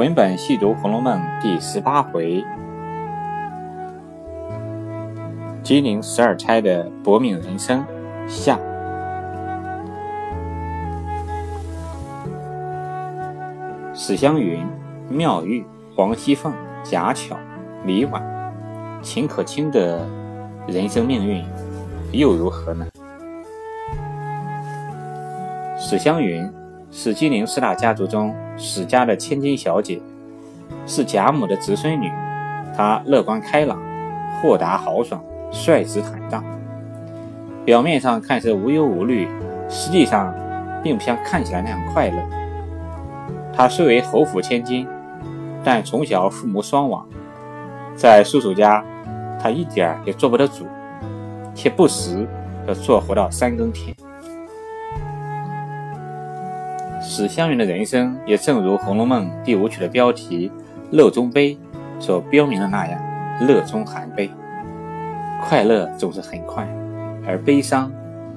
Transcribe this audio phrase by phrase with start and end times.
[0.00, 2.42] 文本细读《红楼梦》第十八回，
[5.62, 7.84] 金陵十二钗的薄命人生
[8.26, 8.58] 下。
[13.92, 14.66] 史湘云、
[15.10, 16.50] 妙玉、黄熙凤、
[16.82, 17.36] 贾巧、
[17.84, 18.22] 李婉、
[19.02, 20.08] 秦可卿的
[20.66, 21.44] 人生命运
[22.10, 22.86] 又如何呢？
[25.78, 26.50] 史湘云。
[26.92, 30.00] 是金陵四大家族中史家的千金小姐，
[30.86, 32.10] 是贾母的侄孙女。
[32.76, 33.80] 她乐观开朗、
[34.40, 35.22] 豁达豪爽、
[35.52, 36.44] 率直坦荡，
[37.64, 39.28] 表面上看似无忧无虑，
[39.68, 40.34] 实际上
[40.82, 42.18] 并不像看起来那样快乐。
[43.52, 44.86] 她虽为侯府千金，
[45.62, 47.06] 但从小父母双亡，
[47.94, 48.84] 在叔叔家，
[49.40, 50.66] 她一点儿也做不得主，
[51.54, 52.26] 却不时
[52.66, 53.94] 要做活到三更天。
[57.02, 60.52] 史湘云的人生也正如《红楼梦》第五曲的标题
[60.92, 61.58] “乐中悲”
[61.98, 63.00] 所标明的那样，
[63.46, 64.30] 乐中含悲。
[65.40, 66.68] 快乐总是很快，
[67.26, 67.90] 而悲伤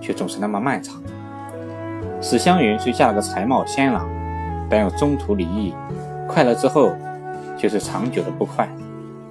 [0.00, 1.00] 却总是那么漫长。
[2.20, 4.08] 史湘云虽嫁了个才貌仙郎，
[4.68, 5.72] 但又中途离异，
[6.26, 6.92] 快乐之后
[7.56, 8.68] 却是长久的不快，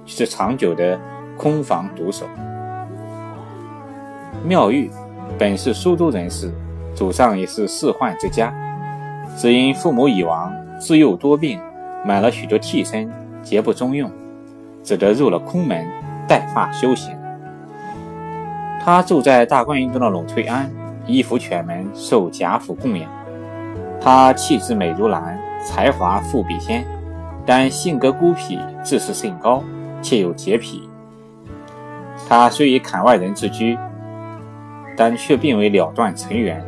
[0.06, 0.98] 是长久的
[1.36, 2.24] 空房独守。
[4.42, 4.90] 妙玉
[5.38, 6.50] 本是苏州人士，
[6.94, 8.54] 祖上也是仕宦之家。
[9.38, 11.60] 只因父母已亡，自幼多病，
[12.04, 13.08] 买了许多替身，
[13.40, 14.10] 皆不中用，
[14.82, 15.86] 只得入了空门，
[16.26, 17.16] 带发修行。
[18.84, 20.68] 他住在大观园中的栊翠庵，
[21.06, 23.08] 依附犬门，受贾府供养。
[24.00, 26.84] 他气质美如兰，才华富比仙，
[27.46, 29.62] 但性格孤僻，自视甚高，
[30.02, 30.90] 且有洁癖。
[32.28, 33.78] 他虽以坎外人自居，
[34.96, 36.60] 但却并未了断尘缘，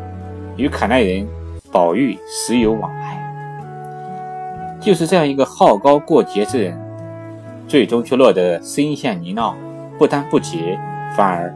[0.56, 1.26] 与坎外人。
[1.70, 6.76] 宝玉时有往来，就是这样一个好高过节之人，
[7.68, 9.54] 最终却落得深陷泥淖，
[9.96, 10.76] 不但不洁，
[11.16, 11.54] 反而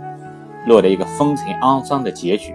[0.67, 2.55] 落得一个风尘肮脏的结局。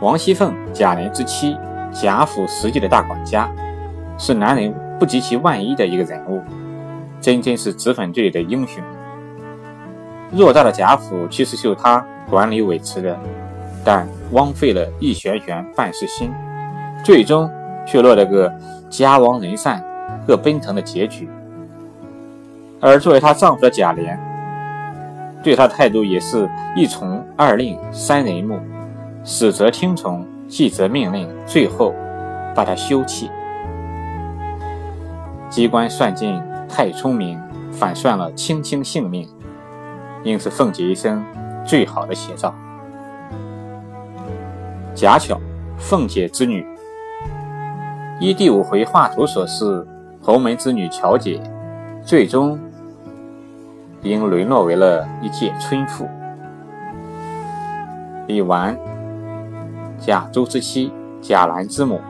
[0.00, 1.56] 王熙凤，贾琏之妻，
[1.92, 3.48] 贾府实际的大管家，
[4.18, 6.42] 是男人不及其万一的一个人物，
[7.20, 8.82] 真正是脂粉队里的英雄。
[10.34, 13.16] 偌大的贾府，其实就他管理维持的。
[13.86, 16.32] 但枉费了一玄玄半世心，
[17.04, 17.48] 最终
[17.86, 18.52] 却落了个
[18.90, 19.80] 家亡人散、
[20.26, 21.28] 各奔腾的结局。
[22.80, 24.18] 而作为她丈夫的贾琏，
[25.40, 28.58] 对她态度也是一从二令三人目，
[29.22, 31.94] 死则听从，继则命令，最后
[32.56, 33.30] 把她休弃。
[35.48, 39.28] 机关算尽太聪明，反算了卿卿性命，
[40.24, 41.24] 应是凤姐一生
[41.64, 42.52] 最好的写照。
[44.96, 45.38] 贾巧，
[45.76, 46.66] 凤姐之女。
[48.18, 49.86] 依第五回画图所示，
[50.22, 51.38] 侯门之女巧姐，
[52.02, 52.58] 最终
[54.00, 56.08] 应沦落为了一介村妇。
[58.26, 58.74] 李纨，
[59.98, 60.90] 贾珠之妻，
[61.20, 62.00] 贾兰之母，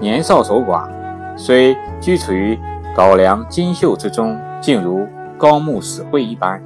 [0.00, 0.88] 年少守寡，
[1.36, 2.58] 虽居处于
[2.96, 5.06] 高梁金秀之中，竟如
[5.36, 6.62] 高木死灰一般。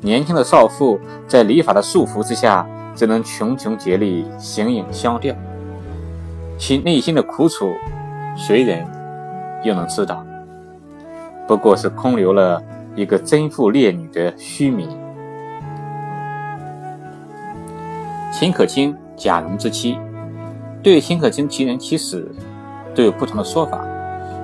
[0.00, 2.64] 年轻的少妇在礼法的束缚之下。
[2.94, 5.34] 只能穷穷竭力，形影相吊。
[6.56, 7.72] 其内心的苦楚，
[8.36, 8.86] 谁人
[9.64, 10.24] 又能知道？
[11.46, 12.62] 不过是空留了
[12.94, 14.88] 一个贞妇烈女的虚名。
[18.32, 19.98] 秦可卿，贾蓉之妻。
[20.82, 22.30] 对秦可卿其人其死，
[22.94, 23.84] 都有不同的说法，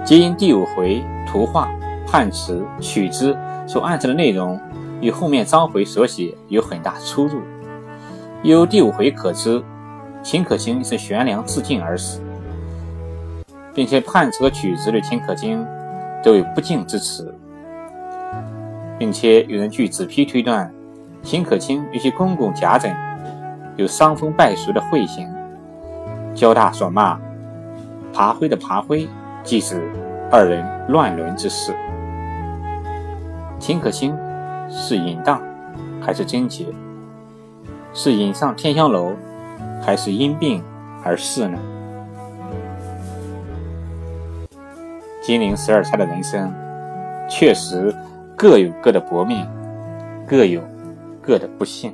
[0.04, 1.68] 皆因第五回图画、
[2.06, 3.36] 判词、曲之
[3.66, 4.58] 所暗示的内容，
[5.00, 7.40] 与后面章回所写有很大出入。
[8.42, 9.62] 由第五回可知，
[10.22, 12.22] 秦可卿是悬梁自尽而死，
[13.74, 15.62] 并且判词和曲子对秦可卿
[16.22, 17.34] 都有不敬之词，
[18.98, 20.72] 并且有人据子批推断，
[21.22, 22.96] 秦可卿与其公公贾珍
[23.76, 25.28] 有伤风败俗的秽行。
[26.34, 27.20] 交大所骂
[28.10, 29.06] 爬灰的爬灰，
[29.42, 29.82] 即是
[30.30, 31.74] 二人乱伦之事。
[33.58, 34.16] 秦可卿
[34.70, 35.42] 是淫荡
[36.00, 36.64] 还是贞洁？
[37.92, 39.14] 是引上天香楼，
[39.82, 40.62] 还是因病
[41.02, 41.58] 而逝呢？
[45.22, 46.52] 金陵十二钗的人生，
[47.28, 47.94] 确实
[48.36, 49.46] 各有各的薄命，
[50.26, 50.62] 各有
[51.20, 51.92] 各的不幸。